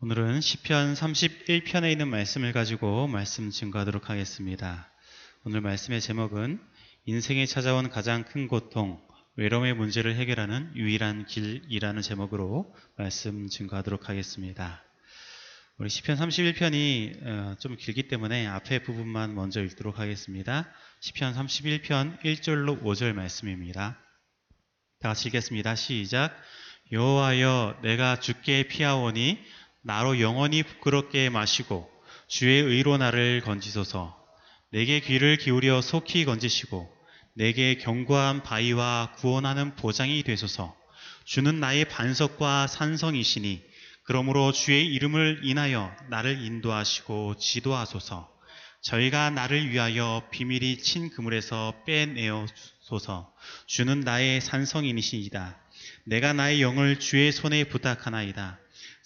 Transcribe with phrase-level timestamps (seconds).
[0.00, 4.88] 오늘은 시편 31편에 있는 말씀을 가지고 말씀 증거하도록 하겠습니다.
[5.42, 6.60] 오늘 말씀의 제목은
[7.06, 9.02] 인생에 찾아온 가장 큰 고통,
[9.34, 14.84] 외로움의 문제를 해결하는 유일한 길이라는 제목으로 말씀 증거하도록 하겠습니다.
[15.78, 20.72] 우리 시편 31편이 어, 좀 길기 때문에 앞에 부분만 먼저 읽도록 하겠습니다.
[21.00, 23.98] 시편 31편 1절로 5절 말씀입니다.
[25.00, 25.74] 다 같이 읽겠습니다.
[25.74, 26.40] 시작.
[26.90, 29.38] 여호와여 내가 주께 피하오니
[29.82, 31.88] 나로 영원히 부끄럽게 마시고
[32.26, 34.16] 주의 의로 나를 건지소서.
[34.70, 36.92] 내게 귀를 기울여 속히 건지시고
[37.34, 40.76] 내게 견고한 바위와 구원하는 보장이 되소서.
[41.24, 43.62] 주는 나의 반석과 산성이시니
[44.02, 48.28] 그러므로 주의 이름을 인하여 나를 인도하시고 지도하소서.
[48.80, 52.46] 저희가 나를 위하여 비밀이 친 그물에서 빼내어
[52.80, 53.32] 소서.
[53.66, 55.58] 주는 나의 산성이니시이다.
[56.04, 58.58] 내가 나의 영을 주의 손에 부탁하나이다.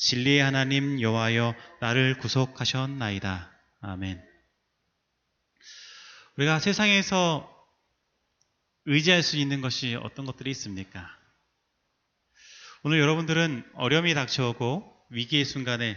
[0.03, 3.53] 진리의 하나님 여호와여 나를 구속하셨나이다.
[3.83, 4.21] 아멘.
[6.37, 7.49] 우리가 세상에서
[8.87, 11.09] 의지할 수 있는 것이 어떤 것들이 있습니까?
[12.83, 15.97] 오늘 여러분들은 어려움이 닥쳐오고 위기의 순간에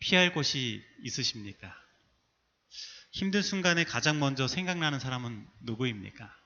[0.00, 1.72] 피할 곳이 있으십니까?
[3.12, 6.36] 힘든 순간에 가장 먼저 생각나는 사람은 누구입니까?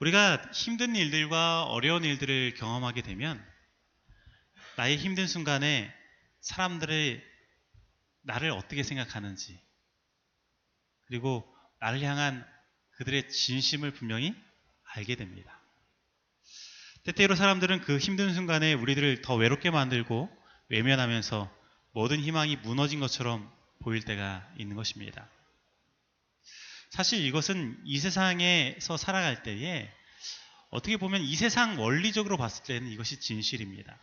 [0.00, 3.55] 우리가 힘든 일들과 어려운 일들을 경험하게 되면
[4.76, 5.92] 나의 힘든 순간에
[6.40, 7.22] 사람들이
[8.22, 9.58] 나를 어떻게 생각하는지
[11.06, 11.46] 그리고
[11.80, 12.46] 나를 향한
[12.92, 14.34] 그들의 진심을 분명히
[14.94, 15.60] 알게 됩니다.
[17.04, 20.28] 때때로 사람들은 그 힘든 순간에 우리들을 더 외롭게 만들고
[20.68, 21.54] 외면하면서
[21.92, 25.28] 모든 희망이 무너진 것처럼 보일 때가 있는 것입니다.
[26.90, 29.90] 사실 이것은 이 세상에서 살아갈 때에
[30.70, 33.98] 어떻게 보면 이 세상 원리적으로 봤을 때는 이것이 진실입니다.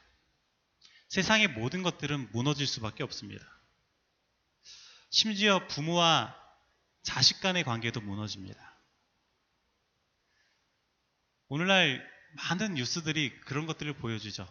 [1.14, 3.46] 세상의 모든 것들은 무너질 수밖에 없습니다.
[5.12, 6.36] 심지어 부모와
[7.04, 8.60] 자식 간의 관계도 무너집니다.
[11.50, 12.04] 오늘날
[12.38, 14.48] 많은 뉴스들이 그런 것들을 보여주죠.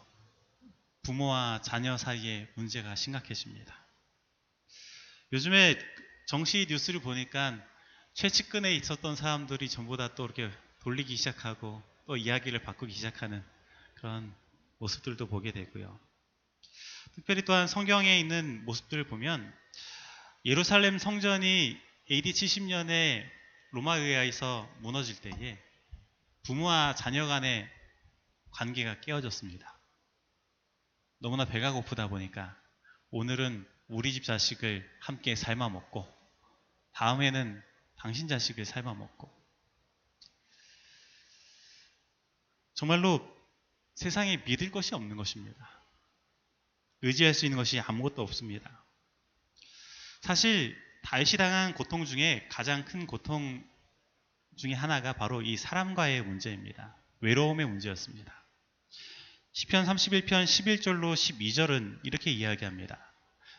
[1.03, 3.77] 부모와 자녀 사이에 문제가 심각해집니다.
[5.33, 5.77] 요즘에
[6.29, 7.59] 정시 뉴스를 보니까
[8.15, 10.49] 최측근에 있었던 사람들이 전부 다 또 이렇게
[10.83, 13.45] 돌리기 시작하고 또 이야기를 바꾸기 시작하는
[13.97, 14.33] 그런
[14.79, 16.12] 모습들도 보게 되고요.
[17.15, 19.53] 특별히 또한 성경에 있는 모습들을 보면
[20.45, 21.79] 예루살렘 성전이
[22.11, 23.25] AD 70년에
[23.73, 25.59] 로마에 의해서 무너질 때에
[26.45, 27.69] 부모와 자녀 간의
[28.51, 29.79] 관계가 깨어졌습니다.
[31.19, 32.57] 너무나 배가 고프다 보니까
[33.11, 36.11] 오늘은 우리 집 자식을 함께 삶아 먹고
[36.95, 37.63] 다음에는
[37.97, 39.31] 당신 자식을 삶아 먹고
[42.75, 43.21] 정말로
[43.95, 45.82] 세상에 믿을 것이 없는 것입니다.
[47.03, 48.85] 의지할 수 있는 것이 아무것도 없습니다.
[50.21, 53.63] 사실 다윗이 당한 고통 중에 가장 큰 고통
[54.57, 56.97] 중에 하나가 바로 이 사람과의 문제입니다.
[57.21, 58.33] 외로움의 문제였습니다.
[59.53, 62.99] 시편 31편 11절로 12절은 이렇게 이야기합니다.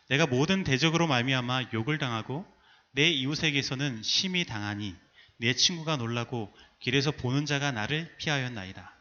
[0.09, 2.45] 내가 모든 대적으로 말미암아 욕을 당하고
[2.91, 4.95] 내 이웃에게서는 심히 당하니
[5.37, 8.93] 내 친구가 놀라고 길에서 보는 자가 나를 피하였나이다.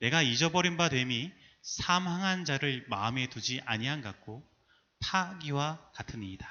[0.00, 1.32] 내가 잊어버린 바 됨이
[1.64, 4.46] 사망한 자를 마음에 두지 아니한 같고
[5.00, 6.48] 파기와 같으니이다.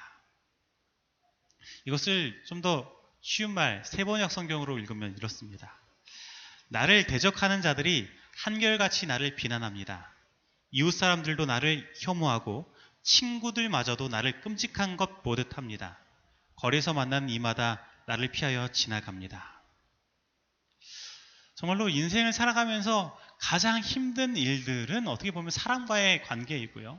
[1.85, 2.91] 이것을 좀 더
[3.22, 5.74] 쉬운 말 세번역 성경으로 읽으면 이렇습니다.
[6.68, 8.09] 나를 대적하는 자들이
[8.44, 10.12] 한결같이 나를 비난합니다.
[10.72, 12.69] 이웃 사람들도 나를 혐오하고
[13.03, 15.97] 친구들마저도 나를 끔찍한 것 보듯 합니다.
[16.57, 19.62] 거리에서 만난 이마다 나를 피하여 지나갑니다.
[21.56, 26.97] 정말로 인생을 살아가면서 가장 힘든 일들은 어떻게 보면 사람과의 관계이고요.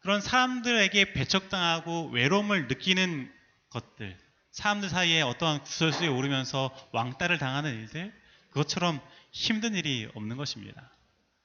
[0.00, 3.32] 그런 사람들에게 배척당하고 외로움을 느끼는
[3.70, 4.18] 것들,
[4.50, 8.12] 사람들 사이에 어떠한 구설수에 오르면서 왕따를 당하는 일들,
[8.48, 9.00] 그것처럼
[9.30, 10.90] 힘든 일이 없는 것입니다.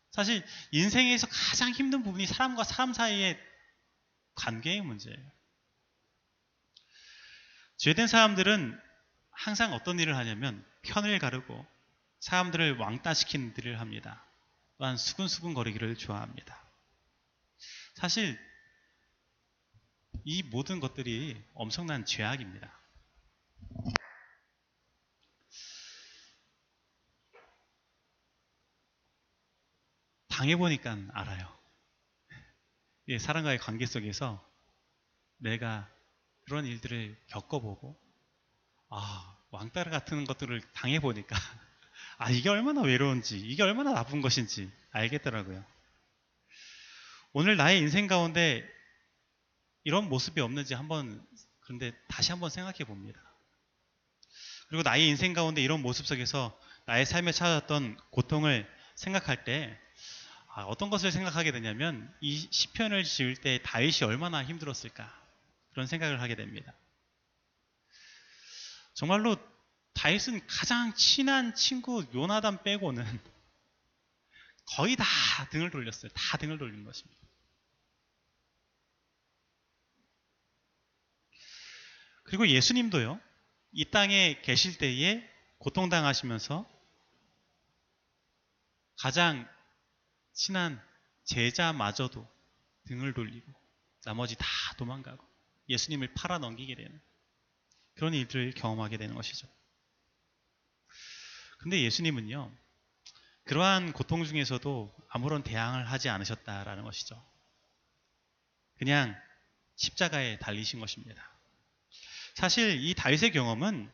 [0.10, 3.40] 사실 인생에서 가장 힘든 부분이 사람과 사람 사이의
[4.34, 5.32] 관계의 문제예요.
[7.78, 8.80] 죄된 사람들은
[9.30, 11.73] 항상 어떤 일을 하냐면 편을 가르고
[12.24, 14.26] 사람들을 왕따시키는 일을 합니다.
[14.78, 16.58] 또한 수근수근 거리기를 좋아합니다.
[17.96, 18.40] 사실
[20.24, 22.80] 이 모든 것들이 엄청난 죄악입니다.
[30.30, 31.54] 당해보니까 알아요.
[33.10, 34.42] 예, 사람과의 관계 속에서
[35.40, 35.92] 내가
[36.46, 38.02] 그런 일들을 겪어보고,
[38.92, 41.36] 아, 왕따 같은 것들을 당해보니까
[42.18, 45.64] 아, 이게 얼마나 외로운지, 이게 얼마나 나쁜 것인지 알겠더라고요.
[47.34, 48.64] 오늘 나의 인생 가운데
[49.84, 51.26] 이런 모습이 없는지 한번
[51.62, 53.20] 그런데 다시 한번 생각해 봅니다.
[54.68, 59.78] 그리고 나의 인생 가운데 이런 모습 속에서 나의 삶에 찾아왔던 고통을 생각할 때
[60.56, 65.12] 아, 어떤 것을 생각하게 되냐면 이 시편을 지을 때 다윗이 얼마나 힘들었을까
[65.72, 66.74] 그런 생각을 하게 됩니다.
[68.94, 69.36] 정말로
[69.94, 73.04] 다윗은 가장 친한 친구 요나단 빼고는
[74.76, 75.06] 거의 다
[75.52, 76.12] 등을 돌렸어요.
[76.14, 77.22] 다 등을 돌린 것입니다.
[82.24, 83.20] 그리고 예수님도요,
[83.74, 85.28] 이 땅에 계실 때에
[85.60, 86.70] 고통당하시면서
[88.98, 89.48] 가장
[90.34, 90.82] 친한
[91.26, 92.28] 제자마저도
[92.86, 93.52] 등을 돌리고
[94.04, 94.46] 나머지 다
[94.78, 95.24] 도망가고
[95.70, 97.02] 예수님을 팔아 넘기게 되는
[97.96, 99.48] 그런 일들을 경험하게 되는 것이죠.
[101.64, 102.52] 근데 예수님은요,
[103.46, 107.24] 그러한 고통 중에서도 아무런 대항을 하지 않으셨다라는 것이죠.
[108.78, 109.16] 그냥
[109.78, 111.26] 십자가에 달리신 것입니다.
[112.34, 113.90] 사실 이 다윗의 경험은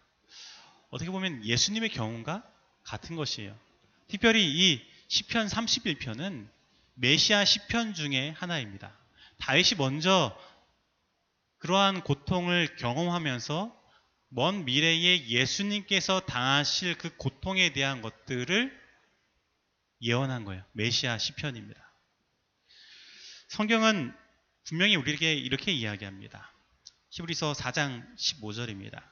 [0.90, 2.44] 어떻게 보면 예수님의 경험과
[2.86, 3.56] 같은 것이에요.
[4.08, 6.50] 특별히 이 시편 31편은
[6.96, 8.98] 메시아 시편 중에 하나입니다.
[9.38, 10.36] 다윗이 먼저
[11.60, 13.79] 그러한 고통을 경험하면서
[14.30, 18.80] 먼 미래에 예수님께서 당하실 그 고통에 대한 것들을
[20.02, 20.64] 예언한 거예요.
[20.74, 21.80] 메시아 시편입니다.
[23.50, 24.16] 성경은
[24.66, 26.54] 분명히 우리에게 이렇게 이야기합니다.
[27.10, 29.04] 히브리서 4장 15절입니다.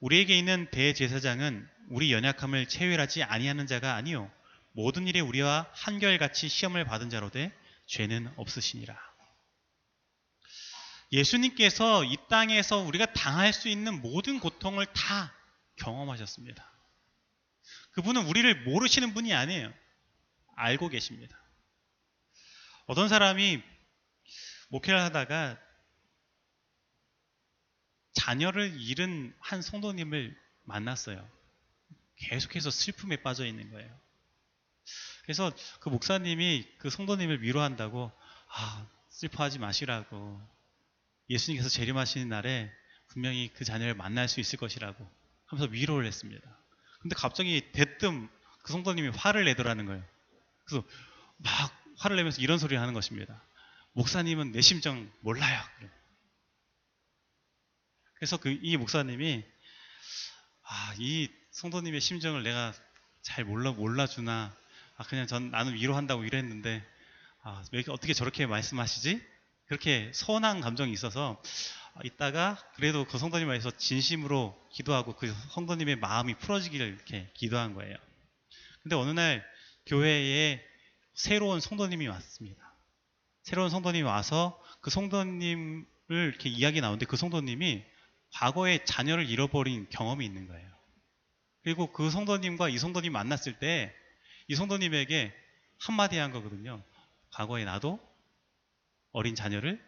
[0.00, 4.30] 우리에게 있는 대제사장은 우리 연약함을 체휼하지 아니하는 자가 아니요
[4.72, 7.52] 모든 일에 우리와 한결같이 시험을 받은 자로 돼
[7.86, 9.11] 죄는 없으시니라.
[11.12, 15.34] 예수님께서 이 땅에서 우리가 당할 수 있는 모든 고통을 다
[15.76, 16.72] 경험하셨습니다.
[17.92, 19.72] 그분은 우리를 모르시는 분이 아니에요.
[20.56, 21.38] 알고 계십니다.
[22.86, 23.62] 어떤 사람이
[24.68, 25.58] 목회를 하다가
[28.14, 31.28] 자녀를 잃은 한 성도님을 만났어요.
[32.16, 34.00] 계속해서 슬픔에 빠져 있는 거예요.
[35.22, 38.10] 그래서 그 목사님이 그 성도님을 위로한다고
[38.48, 40.40] 아 슬퍼하지 마시라고
[41.32, 42.70] 예수님께서 재림하시는 날에
[43.08, 45.10] 분명히 그 자녀를 만날 수 있을 것이라고
[45.46, 46.42] 하면서 위로를 했습니다.
[47.00, 48.28] 근데 갑자기 대뜸
[48.62, 50.04] 그 성도님이 화를 내더라는 거예요.
[50.64, 50.84] 그래서
[51.38, 51.50] 막
[51.98, 53.42] 화를 내면서 이런 소리를 하는 것입니다.
[53.92, 55.62] 목사님은 내 심정 몰라요.
[58.14, 59.44] 그래서 그 이 목사님이
[60.62, 62.72] 아, 이 성도님의 심정을 내가
[63.20, 64.56] 잘 몰라 몰라주나
[64.96, 66.86] 아, 그냥 전 나는 위로한다고 이랬는데
[67.42, 69.20] 아, 왜 어떻게 저렇게 말씀하시지?
[69.66, 71.40] 그렇게 서운한 감정이 있어서
[71.94, 77.96] 아, 이따가 그래도 그 성도님에 서 진심으로 기도하고 그 성도님의 마음이 풀어지기를 이렇게 기도한 거예요.
[78.82, 79.44] 근데 어느 날
[79.86, 80.62] 교회에
[81.14, 82.74] 새로운 성도님이 왔습니다.
[83.42, 87.84] 새로운 성도님이 와서 그 성도님을 이렇게 이야기 나오는데 그 성도님이
[88.34, 90.70] 과거에 자녀를 잃어버린 경험이 있는 거예요.
[91.62, 93.94] 그리고 그 성도님과 이 성도님 만났을 때
[94.48, 95.32] 이 성도님에게
[95.78, 96.82] 한마디 한 거거든요.
[97.30, 97.98] 과거에 나도
[99.12, 99.82] 어린 자녀를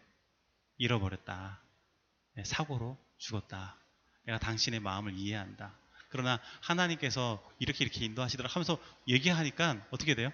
[0.77, 1.61] 잃어버렸다.
[2.35, 3.77] 네, 사고로 죽었다.
[4.23, 5.77] 내가 당신의 마음을 이해한다.
[6.09, 8.77] 그러나 하나님께서 이렇게 이렇게 인도하시더라 하면서
[9.07, 10.31] 얘기하니까 어떻게 돼요?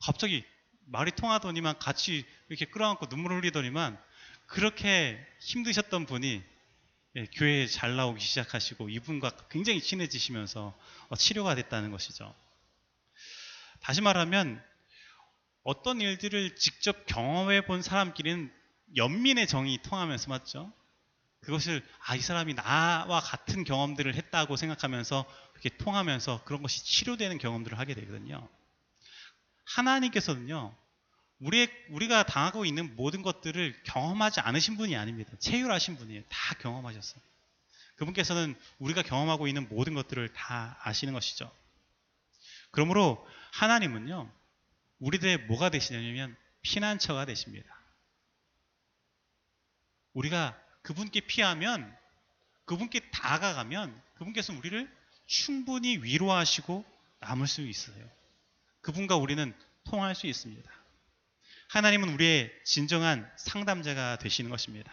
[0.00, 0.44] 갑자기
[0.86, 3.98] 말이 통하더니만 같이 이렇게 끌어안고 눈물을 흘리더니만
[4.46, 6.42] 그렇게 힘드셨던 분이
[7.16, 10.76] 예, 교회에 잘 나오기 시작하시고 이분과 굉장히 친해지시면서
[11.08, 12.34] 어, 치료가 됐다는 것이죠.
[13.80, 14.62] 다시 말하면
[15.64, 18.52] 어떤 일들을 직접 경험해 본 사람끼리는
[18.96, 20.72] 연민의 정이 통하면서 맞죠?
[21.40, 27.78] 그것을 아 이 사람이 나와 같은 경험들을 했다고 생각하면서 이렇게 통하면서 그런 것이 치료되는 경험들을
[27.78, 28.48] 하게 되거든요.
[29.64, 30.74] 하나님께서는요.
[31.40, 35.32] 우리 우리가 당하고 있는 모든 것들을 경험하지 않으신 분이 아닙니다.
[35.38, 36.22] 체휼하신 분이에요.
[36.28, 37.20] 다 경험하셨어요.
[37.96, 41.50] 그분께서는 우리가 경험하고 있는 모든 것들을 다 아시는 것이죠.
[42.70, 44.30] 그러므로 하나님은요.
[45.04, 47.68] 우리들의 뭐가 되시냐면 피난처가 되십니다.
[50.14, 51.94] 우리가 그분께 피하면
[52.64, 54.90] 그분께 다가가면 그분께서 우리를
[55.26, 56.84] 충분히 위로하시고
[57.20, 58.10] 남을 수 있어요.
[58.80, 60.70] 그분과 우리는 통할 수 있습니다.
[61.68, 64.90] 하나님은 우리의 진정한 상담자가 되시는 것입니다.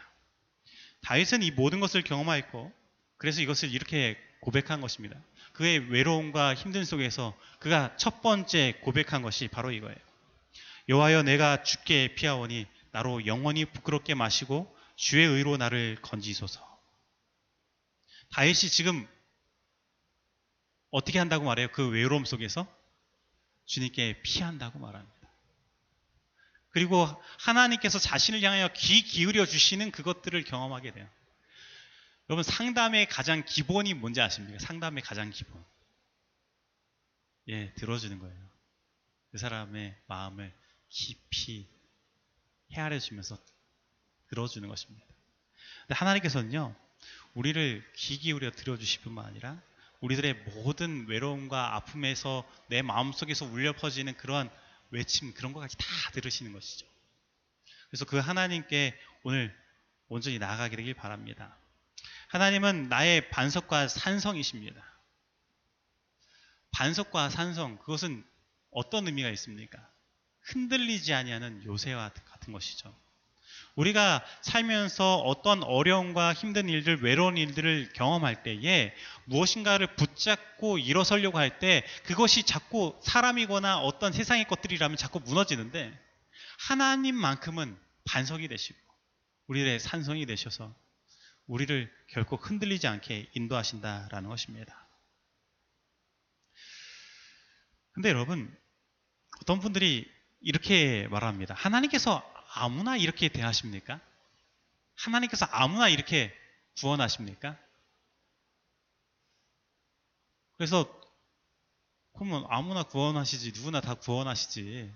[1.01, 2.71] 다윗은 이 모든 것을 경험하였고
[3.17, 5.21] 그래서 이것을 이렇게 고백한 것입니다.
[5.53, 9.97] 그의 외로움과 힘든 속에서 그가 첫 번째 고백한 것이 바로 이거예요.
[10.89, 16.67] 여호와여 내가 죽게 피하오니 나로 영원히 부끄럽게 마시고 주의 의로 나를 건지소서.
[18.33, 19.07] 다윗이 지금
[20.89, 21.69] 어떻게 한다고 말해요?
[21.71, 22.67] 그 외로움 속에서
[23.65, 25.15] 주님께 피한다고 말합니다.
[26.69, 27.07] 그리고
[27.39, 31.07] 하나님께서 자신을 향하여 귀 기울여 주시는 그것들을 경험하게 돼요.
[32.31, 34.57] 여러분 상담의 가장 기본이 뭔지 아십니까?
[34.59, 35.61] 상담의 가장 기본.
[37.49, 38.49] 예, 들어주는 거예요.
[39.33, 40.53] 그 사람의 마음을
[40.87, 41.67] 깊이
[42.71, 43.37] 헤아려 주면서
[44.29, 45.05] 들어주는 것입니다.
[45.81, 46.73] 근데 하나님께서는요,
[47.33, 49.61] 우리를 귀 기울여 들어주실 뿐만 아니라
[49.99, 54.49] 우리들의 모든 외로움과 아픔에서 내 마음속에서 울려 퍼지는 그러한
[54.91, 56.87] 외침 그런 것까지 다 들으시는 것이죠.
[57.89, 59.53] 그래서 그 하나님께 오늘
[60.07, 61.57] 온전히 나아가게 되길 바랍니다.
[62.31, 64.81] 하나님은 나의 반석과 산성이십니다.
[66.71, 68.23] 반석과 산성 그것은
[68.71, 69.85] 어떤 의미가 있습니까?
[70.39, 72.97] 흔들리지 아니하는 요새와 같은 것이죠.
[73.75, 78.95] 우리가 살면서 어떤 어려움과 힘든 일들, 외로운 일들을 경험할 때에
[79.25, 85.93] 무엇인가를 붙잡고 일어서려고 할 때 그것이 자꾸 사람이거나 어떤 세상의 것들이라면 자꾸 무너지는데
[86.69, 88.79] 하나님만큼은 반석이 되시고
[89.47, 90.73] 우리의 산성이 되셔서
[91.51, 94.87] 우리를 결코 흔들리지 않게 인도하신다라는 것입니다.
[97.91, 98.57] 근데 여러분
[99.41, 101.53] 어떤 분들이 이렇게 말합니다.
[101.53, 103.99] 하나님께서 아무나 이렇게 대하십니까?
[104.95, 106.33] 하나님께서 아무나 이렇게
[106.79, 107.59] 구원하십니까?
[110.55, 111.01] 그래서
[112.13, 114.89] 그러면 아무나 구원하시지 누구나 다 구원하시지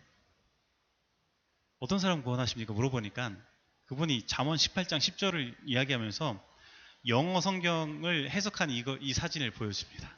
[1.80, 2.72] 어떤 사람 구원하십니까?
[2.72, 3.36] 물어보니까
[3.88, 6.44] 그분이 잠언 18장 10절을 이야기하면서
[7.08, 10.18] 영어 성경을 해석한 이거, 이 사진을 보여줍니다.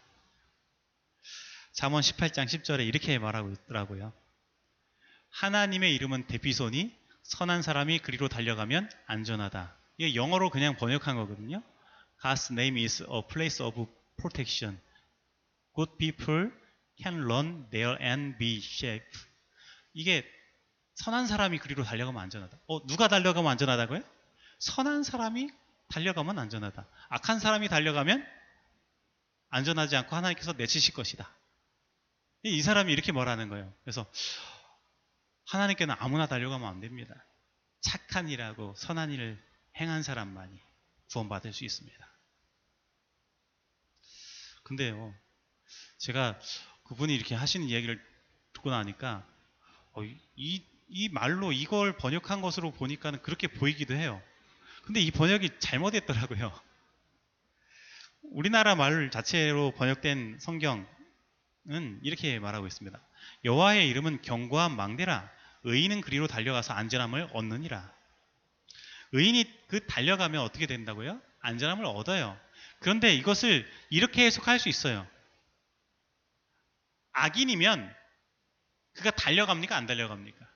[1.73, 4.13] 잠언 18장 10절에 이렇게 말하고 있더라고요.
[5.29, 9.75] 하나님의 이름은 대피소니 선한 사람이 그리로 달려가면 안전하다.
[9.97, 11.61] 이게 영어로 그냥 번역한 거거든요.
[12.21, 13.85] God's name is a place of
[14.17, 14.79] protection.
[15.75, 16.51] Good people
[17.01, 19.05] can run there and be safe.
[19.93, 20.25] 이게
[20.97, 22.57] 선한 사람이 그리로 달려가면 안전하다.
[22.67, 24.01] 어, 누가 달려가면 안전하다고요?
[24.57, 25.51] 선한 사람이
[25.89, 26.87] 달려가면 안전하다.
[27.09, 28.25] 악한 사람이 달려가면
[29.49, 31.31] 안전하지 않고 하나님께서 내치실 것이다.
[32.41, 33.71] 이 사람이 이렇게 말하는 거예요.
[33.83, 34.07] 그래서
[35.45, 37.13] 하나님께는 아무나 달려가면 안 됩니다.
[37.79, 39.41] 착한 일하고 선한 일을
[39.79, 40.59] 행한 사람만이
[41.11, 42.07] 구원받을 수 있습니다.
[44.63, 45.13] 근데요,
[45.99, 46.39] 제가
[46.85, 48.03] 그분이 이렇게 하시는 이야기를
[48.53, 49.25] 듣고 나니까
[49.93, 54.21] 어, 이, 이 말로 이걸 번역한 것으로 보니까는 그렇게 보이기도 해요.
[54.83, 56.57] 근데 이 번역이 잘못했더라고요.
[58.23, 60.85] 우리나라 말 자체로 번역된 성경은
[62.03, 62.99] 이렇게 말하고 있습니다.
[63.43, 65.29] 여호와의 이름은 견고한 망대라.
[65.63, 67.93] 의인은 그리로 달려가서 안전함을 얻느니라.
[69.11, 71.21] 의인이 그 달려가면 어떻게 된다고요?
[71.39, 72.39] 안전함을 얻어요.
[72.79, 75.07] 그런데 이것을 이렇게 해석할 수 있어요.
[77.13, 77.93] 악인이면
[78.93, 79.75] 그가 달려갑니까?
[79.75, 80.46] 안 달려갑니까?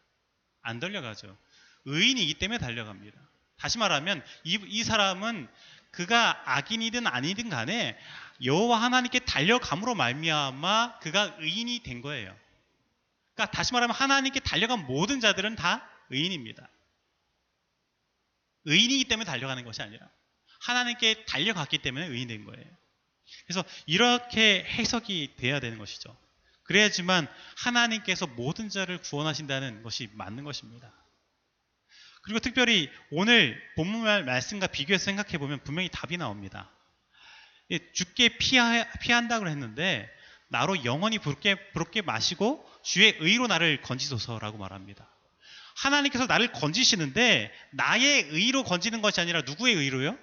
[0.61, 1.37] 안 달려가죠.
[1.85, 3.19] 의인이기 때문에 달려갑니다.
[3.57, 5.47] 다시 말하면 이, 이 사람은
[5.91, 7.97] 그가 악인이든 아니든 간에
[8.43, 12.35] 여호와 하나님께 달려감으로 말미암아 그가 의인이 된 거예요.
[13.35, 16.67] 그러니까 다시 말하면 하나님께 달려간 모든 자들은 다 의인입니다.
[18.65, 20.07] 의인이기 때문에 달려가는 것이 아니라
[20.59, 22.65] 하나님께 달려갔기 때문에 의인이 된 거예요.
[23.45, 26.15] 그래서 이렇게 해석이 돼야 되는 것이죠.
[26.71, 30.93] 그래야지만 하나님께서 모든 자를 구원하신다는 것이 맞는 것입니다.
[32.21, 36.71] 그리고 특별히 오늘 본문 말씀과 비교해서 생각해 보면 분명히 답이 나옵니다.
[37.93, 40.09] 죽게 피하, 피한다고 했는데
[40.47, 45.09] 나로 영원히 부럽게, 부럽게 마시고 주의 의로 나를 건지소서라고 말합니다.
[45.75, 50.17] 하나님께서 나를 건지시는데 나의 의로 건지는 것이 아니라 누구의 의로요?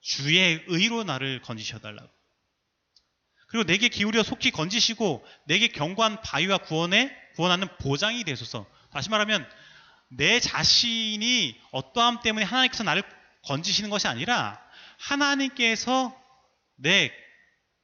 [0.00, 2.21] 주의 의로 나를 건지셔달라고.
[3.52, 8.66] 그리고 내게 기울여 속히 건지시고 내게 경고한 바위와 구원에 구원하는 보장이 되소서.
[8.90, 9.46] 다시 말하면
[10.08, 13.02] 내 자신이 어떠함 때문에 하나님께서 나를
[13.42, 14.58] 건지시는 것이 아니라
[14.98, 16.18] 하나님께서
[16.76, 17.12] 내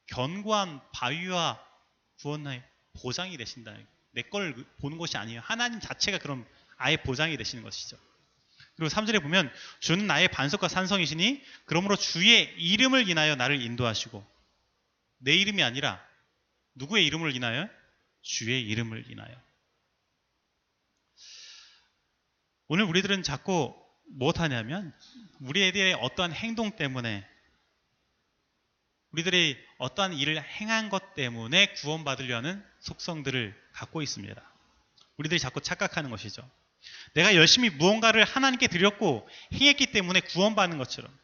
[0.06, 1.62] 견고한 바위와
[2.22, 2.62] 구원의
[3.02, 3.74] 보장이 되신다.
[4.12, 5.42] 내 걸 보는 것이 아니에요.
[5.44, 6.46] 하나님 자체가 그런
[6.78, 7.98] 아예 보장이 되시는 것이죠.
[8.76, 14.37] 그리고 3절에 보면 주는 나의 반석과 산성이시니 그러므로 주의 이름을 인하여 나를 인도하시고
[15.18, 16.04] 내 이름이 아니라
[16.74, 17.68] 누구의 이름을 인하여?
[18.22, 19.34] 주의 이름을 인하여.
[22.68, 23.74] 오늘 우리들은 자꾸
[24.10, 24.94] 무엇하냐면
[25.40, 27.26] 우리들의 어떠한 행동 때문에
[29.10, 34.54] 우리들이 어떠한 일을 행한 것 때문에 구원받으려는 속성들을 갖고 있습니다.
[35.16, 36.48] 우리들이 자꾸 착각하는 것이죠.
[37.14, 41.16] 내가 열심히 무언가를 하나님께 드렸고 행했기 때문에 구원받는 것처럼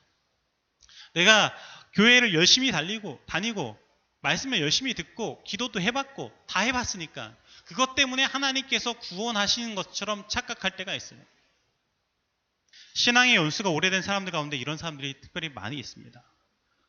[1.12, 1.54] 내가
[1.92, 3.78] 교회를 열심히 달리고 다니고
[4.24, 11.20] 말씀을 열심히 듣고 기도도 해봤고 다 해봤으니까 그것 때문에 하나님께서 구원하시는 것처럼 착각할 때가 있어요.
[12.94, 16.22] 신앙의 연수가 오래된 사람들 가운데 이런 사람들이 특별히 많이 있습니다.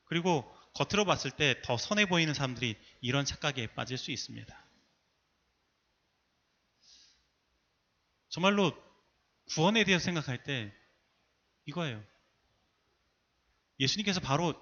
[0.05, 4.65] 그리고 겉으로 봤을 때 더 선해 보이는 사람들이 이런 착각에 빠질 수 있습니다.
[8.29, 8.71] 정말로
[9.49, 10.73] 구원에 대해서 생각할 때
[11.65, 12.01] 이거예요.
[13.79, 14.53] 예수님께서 바로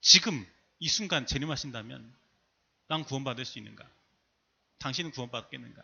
[0.00, 0.46] 지금
[0.78, 2.14] 이 순간 재림하신다면
[2.88, 3.88] 난 구원받을 수 있는가?
[4.78, 5.82] 당신은 구원받겠는가?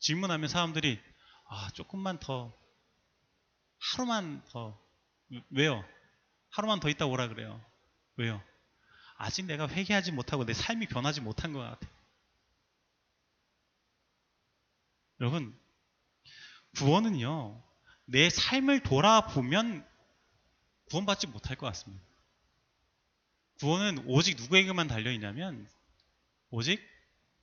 [0.00, 1.00] 질문하면 사람들이
[1.48, 2.52] 아 조금만 더
[3.78, 4.78] 하루만 더
[5.50, 5.84] 왜요?
[6.50, 7.64] 하루만 더 있다 오라 그래요.
[8.16, 8.42] 왜요?
[9.16, 11.88] 아직 내가 회개하지 못하고 내 삶이 변하지 못한 것 같아.
[15.20, 15.58] 여러분
[16.76, 17.60] 구원은요
[18.04, 19.86] 내 삶을 돌아보면
[20.90, 22.07] 구원받지 못할 것 같습니다.
[23.60, 25.68] 구원은 오직 누구에게만 달려 있냐면
[26.50, 26.80] 오직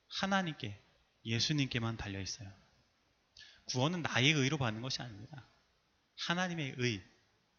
[0.08, 0.78] 하나님께
[1.24, 2.50] 예수님께만 달려 있어요.
[3.66, 5.46] 구원은 나의 의로 받는 것이 아닙니다.
[6.18, 7.02] 하나님의 의,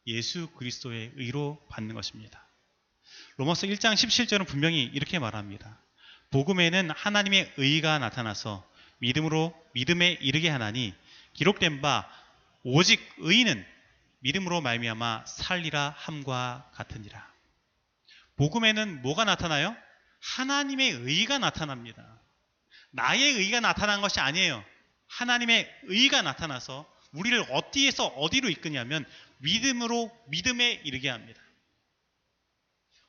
[0.07, 2.47] 예수 그리스도의 의로 받는 것입니다.
[3.35, 5.79] 로마서 1장 17절은 분명히 이렇게 말합니다.
[6.31, 8.67] 복음에는 하나님의 의가 나타나서
[8.99, 10.93] 믿음으로 믿음에 이르게 하나니
[11.33, 12.09] 기록된 바
[12.63, 13.65] 오직 의는
[14.19, 17.36] 믿음으로 말미암아 살리라 함과 같으니라.
[18.37, 19.75] 복음에는 뭐가 나타나요?
[20.21, 22.21] 하나님의 의가 나타납니다.
[22.91, 24.63] 나의 의가 나타난 것이 아니에요.
[25.07, 29.05] 하나님의 의가 나타나서 우리를 어디에서 어디로 이끄냐면
[29.39, 31.41] 믿음으로 믿음에 이르게 합니다.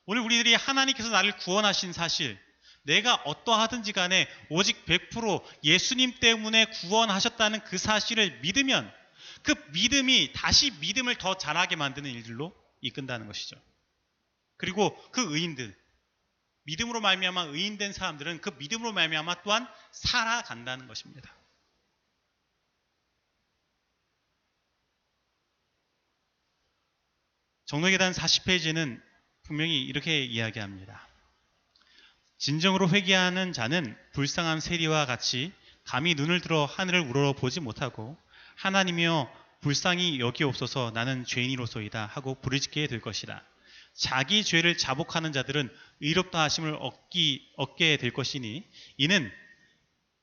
[0.06, 2.38] 오늘 우리들이 하나님께서 나를 구원하신 사실,
[2.82, 8.90] 내가 어떠하든지 간에 오직 100% 예수님 때문에 구원하셨다는 그 사실을 믿으면
[9.42, 13.56] 그 믿음이 다시 믿음을 더 잘하게 만드는 일들로 이끈다는 것이죠.
[14.58, 15.74] 그리고 그 의인들,
[16.64, 21.34] 믿음으로 말미암아 의인된 사람들은 그 믿음으로 말미암아 또한 살아간다는 것입니다.
[27.64, 29.00] 정로계단 40페이지는
[29.44, 31.06] 분명히 이렇게 이야기합니다.
[32.38, 35.52] 진정으로 회개하는 자는 불쌍한 세리와 같이
[35.84, 38.16] 감히 눈을 들어 하늘을 우러러 보지 못하고
[38.56, 43.42] 하나님이여 불쌍히 여기옵소서 나는 죄인이로소이다 하고 부르짖게 될 것이다.
[43.98, 45.68] 자기 죄를 자복하는 자들은
[46.00, 48.64] 의롭다 하심을 얻기, 얻게 될 것이니
[48.96, 49.30] 이는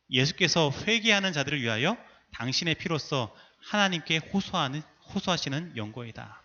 [0.09, 1.97] 예수께서 회개하는 자들을 위하여
[2.31, 4.81] 당신의 피로써 하나님께 호소하는,
[5.13, 6.41] 호소하시는 연고이다.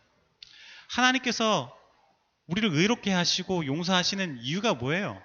[0.89, 1.77] 하나님께서
[2.47, 5.23] 우리를 의롭게 하시고 용서하시는 이유가 뭐예요?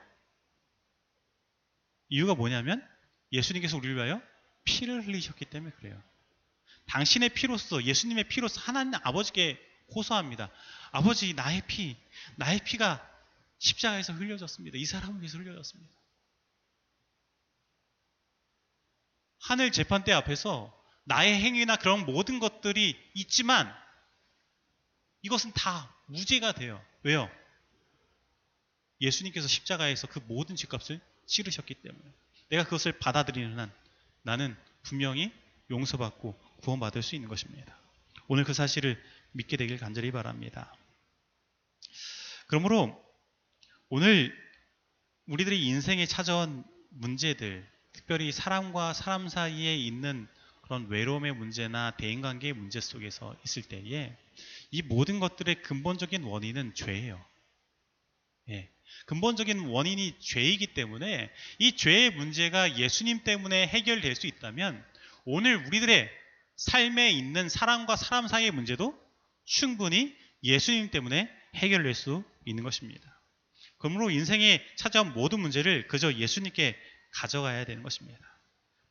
[2.10, 2.88] 이유가 뭐냐면
[3.32, 4.22] 예수님께서 우리를 위하여
[4.64, 6.00] 피를 흘리셨기 때문에 그래요.
[6.86, 9.60] 당신의 피로서 예수님의 피로서 하나님 아버지께
[9.96, 10.52] 호소합니다.
[10.92, 11.98] 아버지 나의 피,
[12.36, 13.06] 나의 피가
[13.60, 14.78] 십자가에서 흘려졌습니다.
[14.78, 15.92] 이 사람을 위해서 흘려졌습니다.
[19.40, 23.72] 하늘 재판대 앞에서 나의 행위나 그런 모든 것들이 있지만
[25.22, 26.84] 이것은 다 무죄가 돼요.
[27.04, 27.30] 왜요?
[29.02, 32.12] 예수님께서 십자가에서 그 모든 죄값을 치르셨기 때문에
[32.50, 33.72] 내가 그것을 받아들이는 한
[34.24, 35.32] 나는 분명히
[35.70, 37.78] 용서받고 구원받을 수 있는 것입니다.
[38.28, 39.02] 오늘 그 사실을
[39.36, 40.74] 믿게 되길 간절히 바랍니다.
[42.48, 43.02] 그러므로
[43.90, 44.36] 오늘
[45.28, 50.28] 우리들이 인생에 찾아온 문제들, 특별히 사람과 사람 사이에 있는
[50.62, 54.16] 그런 외로움의 문제나 대인관계의 문제 속에서 있을 때에
[54.72, 57.24] 이 모든 것들의 근본적인 원인은 죄예요.
[58.50, 58.70] 예.
[59.06, 64.84] 근본적인 원인이 죄이기 때문에 이 죄의 문제가 예수님 때문에 해결될 수 있다면
[65.26, 66.10] 오늘 우리들의
[66.56, 69.05] 삶에 있는 사람과 사람 사이의 문제도
[69.46, 73.22] 충분히 예수님 때문에 해결될 수 있는 것입니다.
[73.78, 76.78] 그러므로 인생에 찾아온 모든 문제를 그저 예수님께
[77.12, 78.20] 가져가야 되는 것입니다.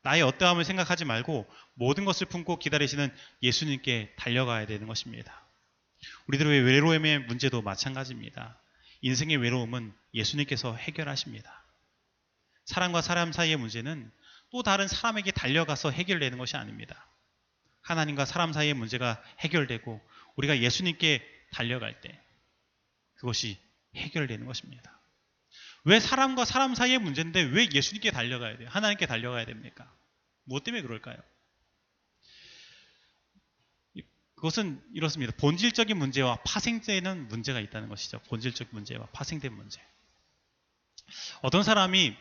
[0.03, 5.47] 나의 어떠함을 생각하지 말고 모든 것을 품고 기다리시는 예수님께 달려가야 되는 것입니다.
[6.27, 8.61] 우리들의 외로움의 문제도 마찬가지입니다.
[9.01, 11.65] 인생의 외로움은 예수님께서 해결하십니다.
[12.67, 14.11] 사람과 사람 사이의 문제는
[14.51, 17.07] 또 다른 사람에게 달려가서 해결되는 것이 아닙니다.
[17.83, 20.01] 하나님과 사람 사이의 문제가 해결되고
[20.37, 22.21] 우리가 예수님께 달려갈 때
[23.15, 23.59] 그것이
[23.95, 25.01] 해결되는 것입니다.
[25.85, 28.69] 왜 사람과 사람 사이의 문제인데 왜 예수님께 달려가야 돼요?
[28.71, 29.93] 하나님께 달려가야 됩니까?
[30.45, 31.17] 무엇 때문에 그럴까요?
[34.35, 35.33] 그것은 이렇습니다.
[35.39, 38.19] 본질적인 문제와 파생되는 문제가 있다는 것이죠.
[38.29, 39.81] 본질적 문제와 파생된 문제.
[41.41, 42.15] 어떤 사람이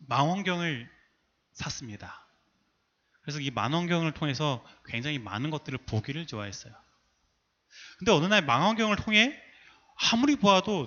[0.00, 0.90] 망원경을
[1.52, 2.26] 샀습니다.
[3.22, 6.74] 그래서 이 망원경을 통해서 굉장히 많은 것들을 보기를 좋아했어요.
[7.98, 9.38] 근데 어느 날 망원경을 통해
[10.12, 10.86] 아무리 보아도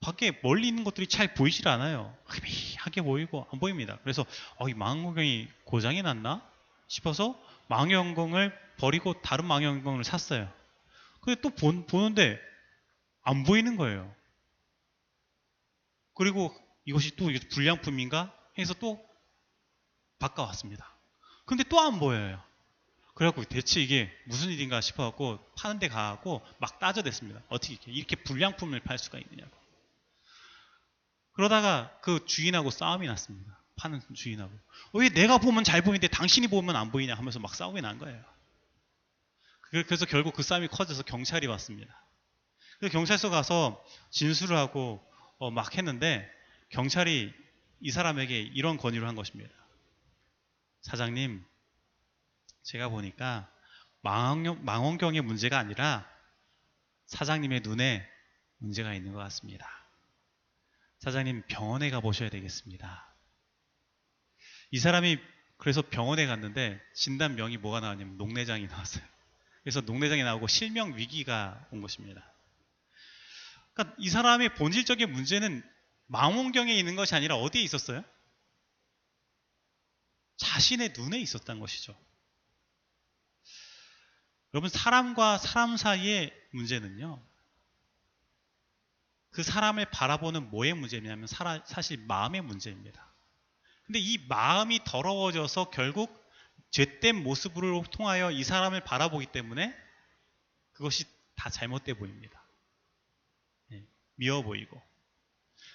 [0.00, 2.14] 밖에 멀리 있는 것들이 잘 보이질 않아요.
[2.30, 3.98] 희미하게 보이고 안 보입니다.
[4.02, 4.24] 그래서
[4.58, 6.42] 어, 이 망원경이 고장이 났나
[6.88, 10.52] 싶어서 망원경을 버리고 다른 망원경을 샀어요.
[11.22, 12.38] 근데 또 본- 보는데
[13.22, 14.14] 안 보이는 거예요.
[16.14, 19.04] 그리고 이것이 또 불량품인가 해서 또
[20.18, 20.86] 바꿔왔습니다.
[21.46, 22.42] 근데 또 안 보여요.
[23.14, 27.42] 그래갖고 대체 이게 무슨 일인가 싶어갖고 파는 데 가고 막 따져댔습니다.
[27.48, 29.50] 어떻게 이렇게, 이렇게 불량품을 팔 수가 있느냐고.
[31.32, 33.60] 그러다가 그 주인하고 싸움이 났습니다.
[33.76, 34.52] 파는 주인하고.
[34.94, 38.22] 왜 내가 보면 잘 보이는데 당신이 보면 안 보이냐 하면서 막 싸움이 난 거예요.
[39.70, 41.92] 그- 그래서 결국 그 싸움이 커져서 경찰이 왔습니다.
[42.78, 45.04] 그래서 경찰서 가서 진술을 하고
[45.38, 46.28] 어, 막 했는데
[46.70, 47.32] 경찰이
[47.80, 49.52] 이 사람에게 이런 건의를 한 것입니다.
[50.82, 51.44] 사장님,
[52.64, 53.50] 제가 보니까
[54.02, 56.06] 망원경, 망원경의 문제가 아니라
[57.06, 58.06] 사장님의 눈에
[58.58, 59.68] 문제가 있는 것 같습니다.
[60.98, 63.14] 사장님 병원에 가보셔야 되겠습니다.
[64.70, 65.18] 이 사람이
[65.58, 69.04] 그래서 병원에 갔는데 진단명이 뭐가 나왔냐면 녹내장이 나왔어요.
[69.62, 72.22] 그래서 녹내장이 나오고 실명 위기가 온 것입니다.
[73.72, 75.62] 그러니까 이 사람의 본질적인 문제는
[76.06, 78.04] 망원경에 있는 것이 아니라 어디에 있었어요?
[80.36, 81.96] 자신의 눈에 있었던 것이죠.
[84.54, 87.20] 여러분 사람과 사람 사이의 문제는요.
[89.30, 93.04] 그 사람을 바라보는 뭐의 문제냐면 사실 마음의 문제입니다.
[93.84, 96.24] 근데 이 마음이 더러워져서 결국
[96.70, 99.76] 죄된 모습으로 통하여 이 사람을 바라보기 때문에
[100.72, 102.40] 그것이 다 잘못돼 보입니다.
[103.72, 103.82] 예,
[104.14, 104.80] 미워 보이고.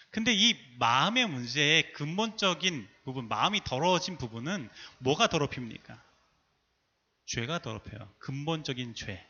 [0.10, 6.09] 근데 이 마음의 문제의 근본적인 부분, 마음이 더러워진 부분은 뭐가 더럽힙니까?
[7.30, 8.12] 죄가 더럽혀요.
[8.18, 9.24] 근본적인 죄.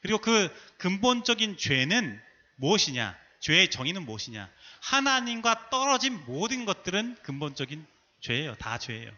[0.00, 2.22] 그리고 그 근본적인 죄는
[2.56, 3.18] 무엇이냐?
[3.40, 4.50] 죄의 정의는 무엇이냐?
[4.82, 7.84] 하나님과 떨어진 모든 것들은 근본적인
[8.20, 8.54] 죄예요.
[8.56, 9.10] 다 죄예요.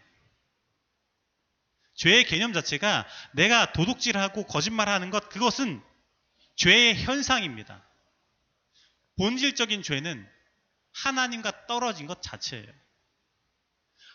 [1.96, 5.82] 죄의 개념 자체가 내가 도둑질하고 거짓말하는 것 그것은
[6.56, 7.84] 죄의 현상입니다.
[9.18, 10.26] 본질적인 죄는
[10.94, 12.72] 하나님과 떨어진 것 자체예요.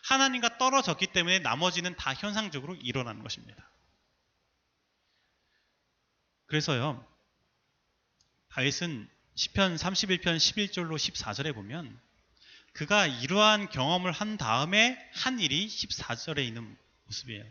[0.08, 3.70] 하나님과 떨어졌기 때문에 나머지는 다 현상적으로 일어나는 것입니다.
[6.54, 7.04] 그래서요.
[8.50, 11.98] 다윗은 시편 31편 11절로 14절에 보면
[12.72, 17.44] 그가 이러한 경험을 한 다음에 한 일이 14절에 있는 모습이에요.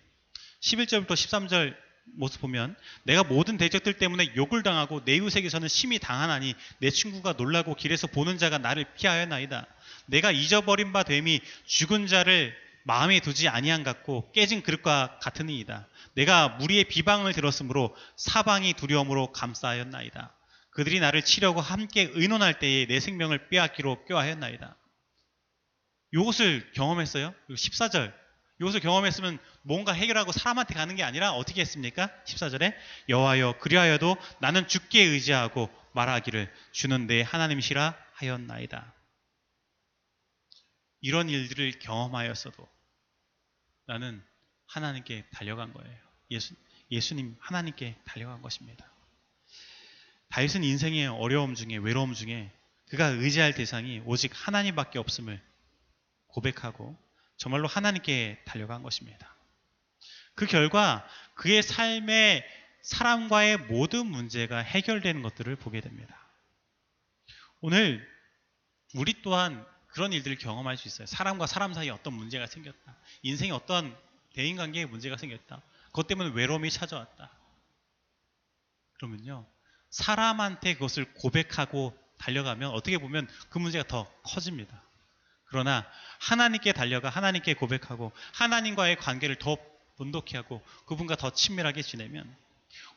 [0.62, 1.76] 11절부터 13절
[2.16, 7.76] 모습 보면 내가 모든 대적들 때문에 욕을 당하고 내 이웃에게서는 심히 당하나니 내 친구가 놀라고
[7.76, 9.68] 길에서 보는 자가 나를 피하였나이다.
[10.06, 15.88] 내가 잊어버린 바 됨이 죽은 자를 마음에 두지 아니한 같고 깨진 그릇과 같으니이다.
[16.16, 20.36] 내가 무리의 비방을 들었으므로 사방이 두려움으로 감싸하였나이다.
[20.72, 24.76] 그들이 나를 치려고 함께 의논할 때에 내 생명을 빼앗기로 껴하였나이다.
[26.14, 27.34] 이것을 경험했어요.
[27.50, 28.14] 14절.
[28.60, 32.10] 이것을 경험했으면 뭔가 해결하고 사람한테 가는 게 아니라 어떻게 했습니까?
[32.26, 32.76] 14절에
[33.10, 38.94] 여호와여 그리하여도 나는 주께 의지하고 말하기를 주는 내 하나님이시라 하였나이다.
[41.02, 42.73] 이런 일들을 경험하였어도
[43.86, 44.24] 나는
[44.68, 45.98] 하나님께 달려간 거예요.
[46.32, 46.56] 예수,
[46.92, 48.90] 예수님 하나님께 달려간 것입니다.
[50.30, 52.52] 다윗은 인생의 어려움 중에 외로움 중에
[52.90, 55.42] 그가 의지할 대상이 오직 하나님밖에 없음을
[56.28, 56.98] 고백하고
[57.38, 59.36] 정말로 하나님께 달려간 것입니다.
[60.36, 62.44] 그 결과 그의 삶의
[62.82, 66.20] 사람과의 모든 문제가 해결되는 것들을 보게 됩니다.
[67.62, 68.08] 오늘
[68.96, 71.06] 우리 또한 그런 일들을 경험할 수 있어요.
[71.06, 72.96] 사람과 사람 사이에 어떤 문제가 생겼다.
[73.22, 73.96] 인생에 어떤
[74.34, 75.62] 대인관계에 문제가 생겼다.
[75.86, 77.30] 그것 때문에 외로움이 찾아왔다.
[78.96, 79.46] 그러면요.
[79.92, 84.82] 사람한테 그것을 고백하고 달려가면 어떻게 보면 그 문제가 더 커집니다.
[85.46, 85.86] 그러나
[86.22, 89.58] 하나님께 달려가 하나님께 고백하고 하나님과의 관계를 더
[89.98, 92.36] 돈독히 하고 그분과 더 친밀하게 지내면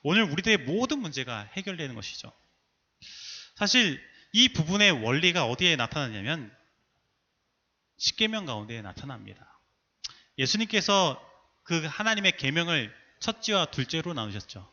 [0.02, 2.32] 오늘 우리들의 모든 문제가 해결되는 것이죠.
[3.54, 6.55] 사실 이 부분의 원리가 어디에 나타나냐면
[7.98, 9.60] 십계명 가운데 나타납니다.
[10.38, 11.22] 예수님께서
[11.62, 14.68] 그 하나님의 계명을 첫째와 둘째로 나누셨죠.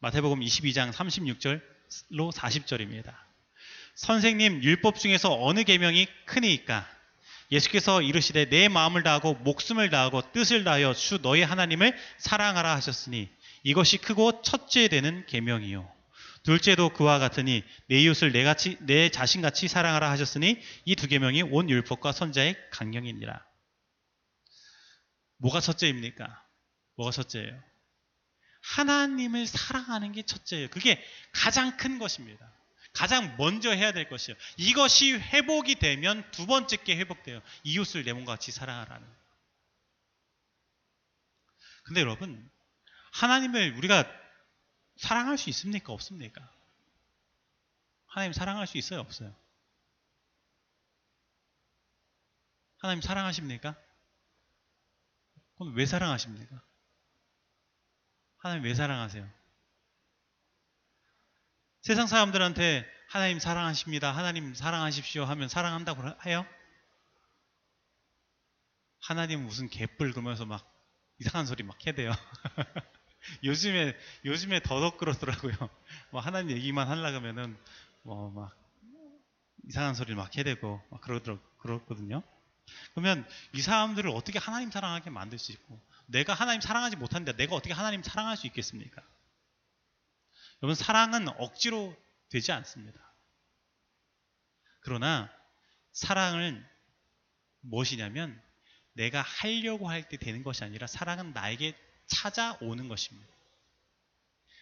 [0.00, 3.14] 마태복음 22장 36절로 40절입니다.
[3.94, 6.88] 선생님 율법 중에서 어느 계명이 크니까
[7.52, 13.28] 예수께서 이르시되 내 마음을 다하고 목숨을 다하고 뜻을 다하여 주 너희 하나님을 사랑하라 하셨으니
[13.62, 15.88] 이것이 크고 첫째 되는 계명이요
[16.42, 21.42] 둘째도 그와 같으니 내 이웃을 내 같이 내 자신 같이 사랑하라 하셨으니 이 두 계명이
[21.42, 23.44] 온 율법과 선자의 강령이니라.
[25.38, 26.44] 뭐가 첫째입니까?
[26.96, 27.62] 뭐가 첫째예요?
[28.62, 30.68] 하나님을 사랑하는 게 첫째예요.
[30.68, 31.02] 그게
[31.32, 32.52] 가장 큰 것입니다.
[32.92, 34.36] 가장 먼저 해야 될 것이에요.
[34.56, 37.40] 이것이 회복이 되면 두 번째 게 회복돼요.
[37.64, 39.06] 이웃을 내 몸과 같이 사랑하라는.
[41.84, 42.48] 근데 여러분,
[43.14, 44.21] 하나님을 우리가
[45.02, 45.92] 사랑할 수 있습니까?
[45.92, 46.48] 없습니까?
[48.06, 49.00] 하나님 사랑할 수 있어요?
[49.00, 49.34] 없어요?
[52.78, 53.74] 하나님 사랑하십니까?
[55.56, 56.62] 그럼 왜 사랑하십니까?
[58.38, 59.28] 하나님 왜 사랑하세요?
[61.80, 64.16] 세상 사람들한테 하나님 사랑하십니다.
[64.16, 66.46] 하나님 사랑하십시오 하면 사랑한다고 해요?
[69.00, 70.64] 하나님은 무슨 개뿔 그러면서 막
[71.18, 72.12] 이상한 소리 막 해대요.
[73.44, 75.54] 요즘에 요즘에 더더 그렇더라고요.
[76.10, 77.56] 뭐 하나님 얘기만 하려 그러면은
[78.02, 78.56] 뭐 막
[79.68, 82.22] 이상한 소리를 막 해대고 막 그러더라 그렇거든요.
[82.94, 87.72] 그러면 이 사람들을 어떻게 하나님 사랑하게 만들 수 있고 내가 하나님 사랑하지 못하는데 내가 어떻게
[87.72, 89.02] 하나님 사랑할 수 있겠습니까?
[90.62, 91.96] 여러분 사랑은 억지로
[92.30, 93.00] 되지 않습니다.
[94.80, 95.30] 그러나
[95.92, 96.64] 사랑은
[97.60, 98.40] 무엇이냐면
[98.94, 101.76] 내가 하려고 할 때 되는 것이 아니라 사랑은 나에게
[102.12, 103.32] 찾아오는 것입니다.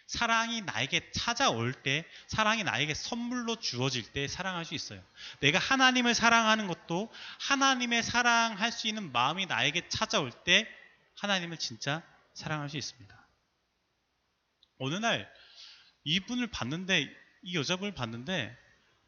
[0.07, 5.01] 사랑이 나에게 찾아올 때, 사랑이 나에게 선물로 주어질 때 사랑할 수 있어요.
[5.39, 7.09] 내가 하나님을 사랑하는 것도
[7.39, 10.67] 하나님의 사랑할 수 있는 마음이 나에게 찾아올 때
[11.17, 13.27] 하나님을 진짜 사랑할 수 있습니다.
[14.79, 15.31] 어느 날
[16.03, 17.07] 이분을 봤는데,
[17.43, 18.57] 이 여자분을 봤는데,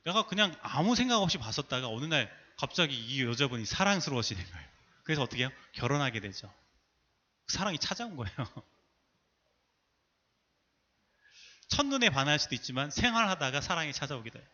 [0.05, 4.67] 내가 그냥 아무 생각 없이 봤었다가 어느 날 갑자기 이 여자분이 사랑스러워지는 거예요.
[5.03, 5.51] 그래서 어떻게 해요?
[5.73, 6.49] 결혼하게 되죠.
[7.47, 8.33] 사랑이 찾아온 거예요.
[11.69, 14.47] 첫눈에 반할 수도 있지만 생활하다가 사랑이 찾아오기도 해요.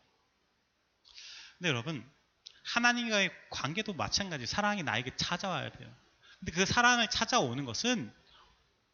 [1.58, 2.10] 근데 여러분,
[2.64, 5.94] 하나님과의 관계도 마찬가지 사랑이 나에게 찾아와야 돼요.
[6.40, 8.14] 근데 그 사랑을 찾아오는 것은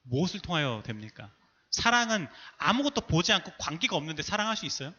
[0.04, 1.32] 무엇을 통하여 됩니까?
[1.72, 2.28] 사랑은
[2.58, 4.94] 아무것도 보지 않고 관계가 없는데 사랑할 수 있어요?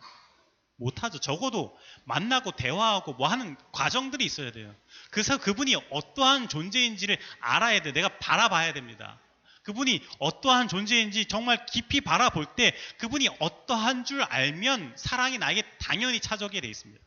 [0.77, 1.19] 못하죠.
[1.19, 4.75] 적어도 만나고 대화하고 뭐 하는 과정들이 있어야 돼요.
[5.11, 7.93] 그래서 그분이 어떠한 존재인지를 알아야 돼.
[7.93, 9.19] 내가 바라봐야 됩니다.
[9.63, 16.61] 그분이 어떠한 존재인지 정말 깊이 바라볼 때 그분이 어떠한 줄 알면 사랑이 나에게 당연히 찾아오게
[16.61, 17.03] 돼 있습니다.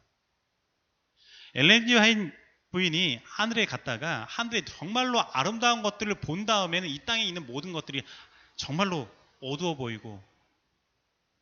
[1.56, 2.34] 엘렌지 하인
[2.72, 8.04] 부인이 하늘에 갔다가 하늘에 정말로 아름다운 것들을 본 다음에는 이 땅에 있는 모든 것들이
[8.56, 9.10] 정말로
[9.42, 10.22] 어두워 보이고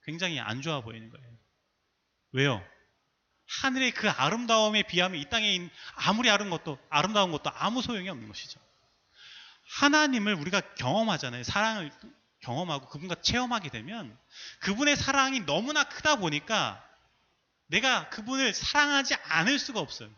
[0.03, 1.46] 굉장히 안 좋아 보이는 거예요.
[2.31, 2.63] 왜요?
[3.61, 8.59] 하늘의 그 아름다움에 비하면 이 땅에 아무리 아름다운 것도 아름다운 것도 아무 소용이 없는 것이죠.
[9.79, 11.43] 하나님을 우리가 경험하잖아요.
[11.43, 11.91] 사랑을
[12.41, 14.17] 경험하고 그분과 체험하게 되면
[14.59, 16.83] 그분의 사랑이 너무나 크다 보니까
[17.67, 20.09] 내가 그분을 사랑하지 않을 수가 없어요.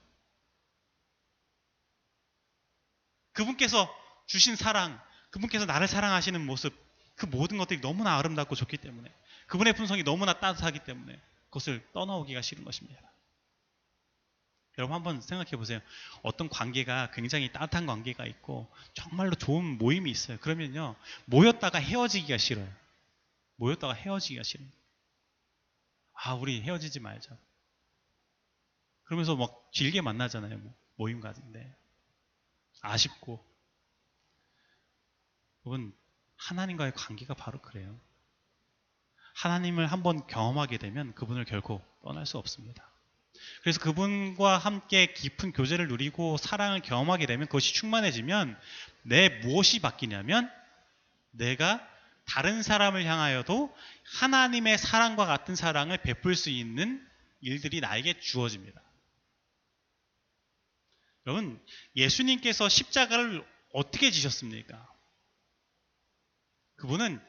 [3.33, 3.93] 그분께서
[4.27, 4.99] 주신 사랑,
[5.31, 6.75] 그분께서 나를 사랑하시는 모습,
[7.15, 9.11] 그 모든 것들이 너무나 아름답고 좋기 때문에
[9.47, 13.01] 그분의 품성이 너무나 따뜻하기 때문에 그것을 떠나오기가 싫은 것입니다.
[14.77, 15.81] 여러분 한번 생각해 보세요.
[16.23, 20.37] 어떤 관계가 굉장히 따뜻한 관계가 있고 정말로 좋은 모임이 있어요.
[20.39, 20.95] 그러면요.
[21.25, 22.71] 모였다가 헤어지기가 싫어요.
[23.57, 24.69] 모였다가 헤어지기가 싫어요.
[26.13, 27.37] 아, 우리 헤어지지 말자.
[29.03, 30.57] 그러면서 막 길게 만나잖아요.
[30.57, 31.75] 뭐, 모임 가는데.
[32.81, 33.43] 아쉽고.
[35.65, 35.93] 여러분,
[36.37, 37.99] 하나님과의 관계가 바로 그래요.
[39.39, 42.91] 하나님을 한번 경험하게 되면 그분을 결코 떠날 수 없습니다.
[43.61, 48.59] 그래서 그분과 함께 깊은 교제를 누리고 사랑을 경험하게 되면 그것이 충만해지면
[49.03, 50.51] 내 무엇이 바뀌냐면
[51.31, 51.87] 내가
[52.25, 53.73] 다른 사람을 향하여도
[54.19, 57.01] 하나님의 사랑과 같은 사랑을 베풀 수 있는
[57.39, 58.81] 일들이 나에게 주어집니다.
[61.27, 61.63] 여러분,
[61.95, 64.85] 예수님께서 십자가를 어떻게 지셨습니까?
[66.75, 67.21] 그분은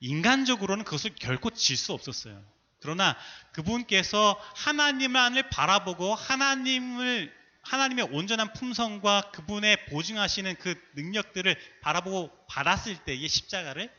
[0.00, 2.42] 인간적으로는 그것을 결코 질 수 없었어요.
[2.80, 3.16] 그러나
[3.52, 13.92] 그분께서 하나님만을 바라보고 하나님을 하나님의 온전한 품성과 그분의 보증하시는 그 능력들을 바라보고 받았을 때에 십자가를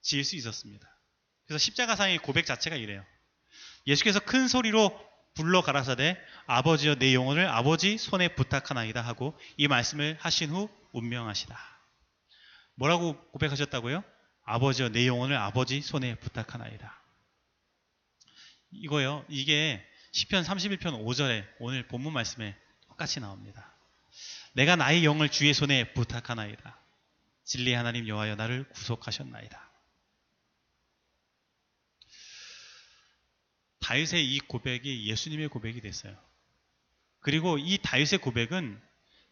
[0.00, 0.88] 지을 수 있었습니다.
[1.46, 3.04] 그래서 십자가상의 고백 자체가 이래요.
[3.86, 4.98] 예수께서 큰 소리로
[5.34, 11.58] 불러 가라사대 아버지여 내 영혼을 아버지 손에 부탁하나이다 하고 이 말씀을 하신 후 운명하시다.
[12.76, 14.02] 뭐라고 고백하셨다고요?
[14.44, 17.00] 아버지여 내 영혼을 아버지 손에 부탁하나이다.
[18.72, 19.24] 이거요.
[19.28, 22.56] 이게 시편 31편 5절에 오늘 본문 말씀에
[22.88, 23.74] 똑같이 나옵니다.
[24.52, 26.78] 내가 나의 영을 주의 손에 부탁하나이다.
[27.44, 29.70] 진리의 하나님 여호와여 나를 구속하셨나이다.
[33.80, 36.16] 다윗의 이 고백이 예수님의 고백이 됐어요.
[37.20, 38.80] 그리고 이 다윗의 고백은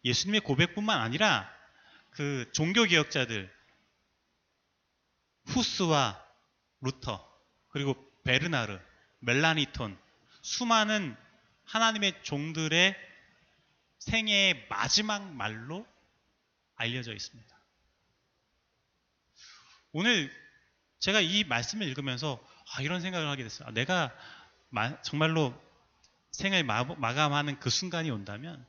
[0.03, 1.49] 예수님의 고백뿐만 아니라
[2.11, 3.51] 그 종교 개혁자들
[5.49, 6.23] 후스와
[6.81, 7.27] 루터
[7.69, 8.79] 그리고 베르나르
[9.19, 9.97] 멜라니톤
[10.41, 11.15] 수많은
[11.65, 12.95] 하나님의 종들의
[13.99, 15.85] 생애의 마지막 말로
[16.75, 17.59] 알려져 있습니다.
[19.91, 20.31] 오늘
[20.99, 22.39] 제가 이 말씀을 읽으면서
[22.73, 23.67] 아, 이런 생각을 하게 됐어요.
[23.67, 24.15] 아, 내가
[24.69, 25.53] 마- 정말로
[26.31, 28.65] 생을 마, 마감하는 그 순간이 온다면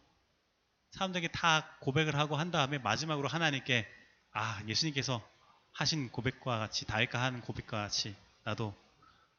[0.92, 3.86] 사람들에게 다 고백을 하고 한 다음에 마지막으로 하나님께
[4.32, 5.22] 아 예수님께서
[5.72, 8.74] 하신 고백과 같이 다윗과 하는 고백과 같이 나도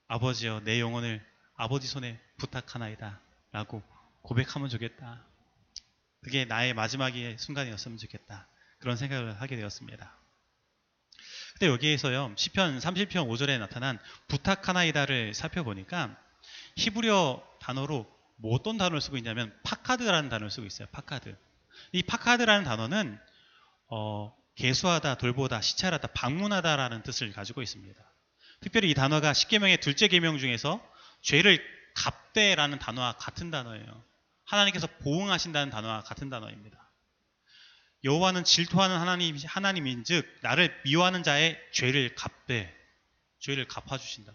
[0.07, 1.23] 아버지여 내 영혼을
[1.55, 3.19] 아버지 손에 부탁하나이다
[3.51, 3.81] 라고
[4.21, 5.23] 고백하면 좋겠다.
[6.21, 8.47] 그게 나의 마지막의 순간이었으면 좋겠다.
[8.79, 10.15] 그런 생각을 하게 되었습니다.
[11.53, 12.33] 근데 여기에서요.
[12.35, 16.17] 시편 30편 5절에 나타난 부탁하나이다를 살펴보니까
[16.77, 20.87] 히브리어 단어로 뭐 어떤 단어를 쓰고 있냐면 파카드라는 단어를 쓰고 있어요.
[20.91, 21.37] 파카드.
[21.91, 23.19] 이 파카드라는 단어는
[23.89, 27.99] 어, 개수하다, 돌보다, 시찰하다, 방문하다라는 뜻을 가지고 있습니다.
[28.61, 30.85] 특별히 이 단어가 십계명의 둘째 계명 중에서
[31.21, 31.63] 죄를
[31.95, 34.03] 갚되라는 단어와 같은 단어예요.
[34.45, 36.77] 하나님께서 보응하신다는 단어와 같은 단어입니다.
[38.03, 42.75] 여호와는 질투하는 하나님 하나님인즉 나를 미워하는 자의 죄를 갚되
[43.39, 44.31] 죄를 갚아 주신다.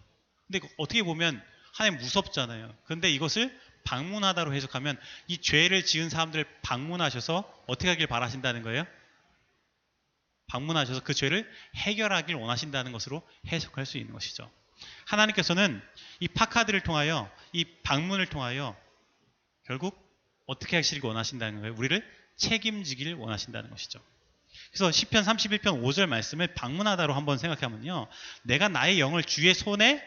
[0.46, 1.42] 근데 어떻게 보면
[1.74, 2.74] 하나님 무섭잖아요.
[2.84, 4.98] 근데 이것을 방문하다로 해석하면
[5.28, 8.84] 이 죄를 지은 사람들을 방문하셔서 어떻게 하길 바라신다는 거예요?
[10.48, 14.50] 방문하셔서 그 죄를 해결하길 원하신다는 것으로 해석할 수 있는 것이죠.
[15.06, 15.82] 하나님께서는
[16.20, 18.76] 이 파카드를 통하여 이 방문을 통하여
[19.64, 19.98] 결국
[20.46, 21.74] 어떻게 하시길 원하신다는 거예요?
[21.76, 22.02] 우리를
[22.36, 24.00] 책임지길 원하신다는 것이죠.
[24.70, 28.08] 그래서 시편 31편 5절 말씀을 방문하다로 한번 생각하면요.
[28.42, 30.02] 내가 나의 영을 주의 손에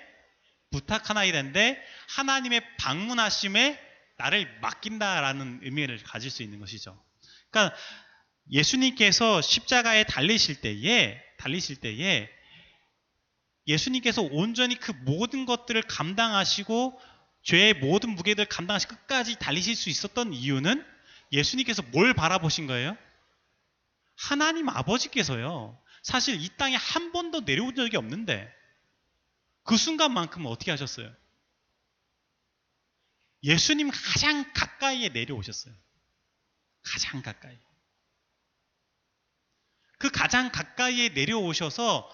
[0.72, 1.82] 부탁하나이랬는데
[2.16, 3.80] 하나님의 방문하심에
[4.18, 7.02] 나를 맡긴다라는 의미를 가질 수 있는 것이죠.
[7.50, 7.76] 그러니까
[8.52, 12.30] 예수님께서 십자가에 달리실 때에 달리실 때에
[13.68, 17.00] 예수님께서 온전히 그 모든 것들을 감당하시고
[17.44, 20.86] 죄의 모든 무게들 감당하시 끝까지 달리실 수 있었던 이유는
[21.32, 22.98] 예수님께서 뭘 바라보신 거예요?
[24.16, 25.80] 하나님 아버지께서요.
[26.02, 28.52] 사실 이 땅에 한 번도 내려온 적이 없는데
[29.64, 31.14] 그 순간만큼은 어떻게 하셨어요?
[33.44, 35.74] 예수님 가장 가까이에 내려오셨어요.
[36.82, 37.58] 가장 가까이.
[40.00, 42.10] 그 가장 가까이에 내려오셔서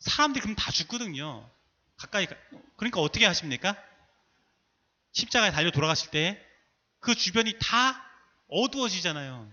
[0.00, 1.50] 사람들이 그럼 다 죽거든요.
[1.96, 2.36] 가까이 가-
[2.76, 3.76] 그러니까 어떻게 하십니까?
[5.12, 6.44] 십자가에 달려 돌아가실 때
[7.00, 8.04] 그 주변이 다
[8.48, 9.52] 어두워지잖아요.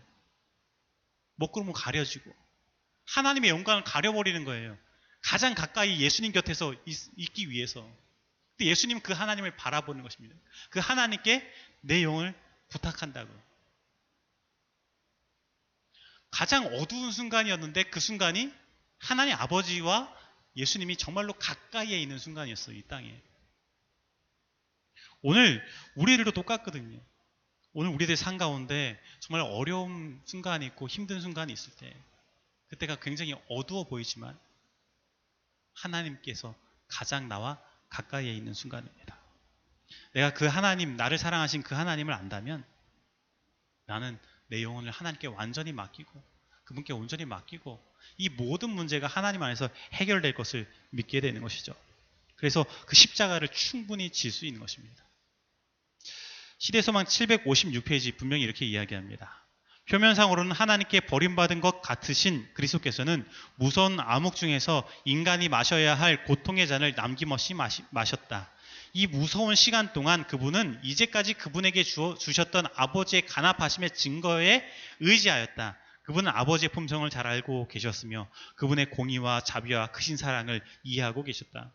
[1.35, 2.33] 먹구름을 가려지고
[3.07, 4.77] 하나님의 영광을 가려버리는 거예요.
[5.21, 7.87] 가장 가까이 예수님 곁에서 있, 있기 위해서.
[8.59, 10.35] 예수님은 그 하나님을 바라보는 것입니다.
[10.69, 11.47] 그 하나님께
[11.81, 12.33] 내 영을
[12.69, 13.29] 부탁한다고.
[16.35, 18.53] 가장 어두운 순간이었는데 그 순간이
[18.99, 20.13] 하나님 아버지와
[20.57, 22.75] 예수님이 정말로 가까이에 있는 순간이었어요.
[22.75, 23.21] 이 땅에.
[25.21, 26.99] 오늘 우리들도 똑같거든요.
[27.71, 31.95] 오늘 우리들 산 가운데 정말 어려운 순간이 있고 힘든 순간이 있을 때
[32.67, 34.37] 그때가 굉장히 어두워 보이지만
[35.73, 36.53] 하나님께서
[36.89, 39.17] 가장 나와 가까이에 있는 순간입니다.
[40.11, 42.65] 내가 그 하나님, 나를 사랑하신 그 하나님을 안다면
[43.85, 46.23] 나는 내 영혼을 하나님께 완전히 맡기고
[46.65, 47.79] 그분께 온전히 맡기고
[48.17, 51.73] 이 모든 문제가 하나님 안에서 해결될 것을 믿게 되는 것이죠.
[52.35, 55.03] 그래서 그 십자가를 충분히 질 수 있는 것입니다.
[56.57, 59.45] 시대소망 756페이지 분명히 이렇게 이야기합니다.
[59.89, 67.53] 표면상으로는 하나님께 버림받은 것 같으신 그리스도께서는 무서운 암흑 중에서 인간이 마셔야 할 고통의 잔을 남김없이
[67.91, 68.51] 마셨다.
[68.97, 74.63] 이 무서운 시간 동안 그분은 이제까지 그분에게 주어, 주셨던 아버지의 간합하심의 증거에
[75.01, 75.77] 의지하였다.
[76.03, 81.73] 그분은 아버지의 품성을 잘 알고 계셨으며 그분의 공의와 자비와 크신 사랑을 이해하고 계셨다.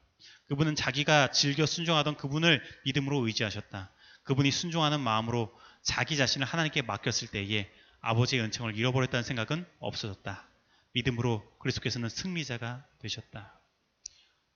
[0.49, 3.91] 그분은 자기가 즐겨 순종하던 그분을 믿음으로 의지하셨다.
[4.23, 10.49] 그분이 순종하는 마음으로 자기 자신을 하나님께 맡겼을 때에 아버지의 은총을 잃어버렸다는 생각은 없어졌다.
[10.95, 13.60] 믿음으로 그리스도께서는 승리자가 되셨다.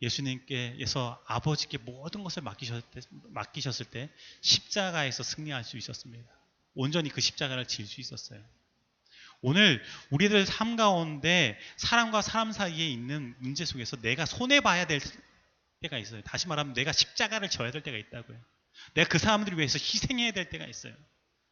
[0.04, 6.30] 예수님께서 아버지께 모든 것을 맡기셨을 때, 맡기셨을 때 십자가에서 승리할 수 있었습니다.
[6.74, 8.42] 온전히 그 십자가를 질 수 있었어요.
[9.40, 15.00] 오늘 우리들 삶 가운데 사람과 사람 사이에 있는 문제 속에서 내가 손해 봐야 될
[15.82, 16.22] 때가 있어요.
[16.22, 18.40] 다시 말하면 내가 십자가를 져야 될 때가 있다고요.
[18.94, 20.94] 내가 그 사람들을 위해서 희생해야 될 때가 있어요.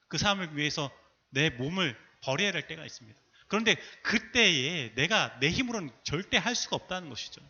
[0.08, 0.90] 그 사람을 위해서
[1.30, 3.20] 내 몸을 버려야 될 때가 있습니다.
[3.48, 7.42] 그런데 그때에 내가 내 힘으로는 절대 할 수가 없다는 것이죠.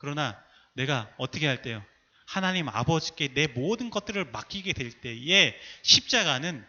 [0.00, 0.42] 그러나
[0.72, 1.84] 내가 어떻게 할 때요?
[2.26, 6.66] 하나님 아버지께 내 모든 것들을 맡기게 될 때에 십자가는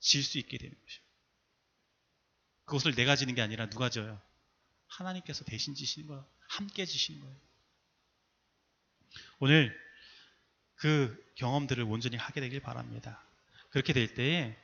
[0.00, 1.02] 질 수 있게 되는 것이죠.
[2.66, 4.20] 그것을 내가 지는 게 아니라 누가 져요?
[4.86, 6.26] 하나님께서 대신 지시는 거예요.
[6.48, 7.36] 함께 지시는 거예요.
[9.38, 9.76] 오늘
[10.76, 13.24] 그 경험들을 온전히 하게 되길 바랍니다.
[13.70, 14.56] 그렇게 될 때에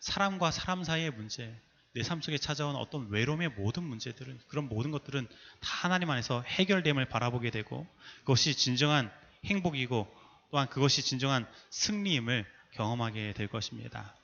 [0.00, 1.58] 사람과 사람 사이의 문제,
[1.94, 7.06] 내 삶 속에 찾아온 어떤 외로움의 모든 문제들은 그런 모든 것들은 다 하나님 안에서 해결됨을
[7.08, 7.86] 바라보게 되고
[8.20, 9.10] 그것이 진정한
[9.44, 10.06] 행복이고
[10.50, 14.14] 또한 그것이 진정한 승리임을 경험하게 될 것입니다.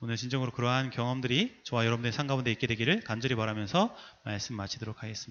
[0.00, 3.94] 오늘 진정으로 그러한 경험들이 저와 여러분들의 삶 가운데 있게 되기를 간절히 바라면서
[4.24, 5.30] 말씀 마치도록 하겠습니다.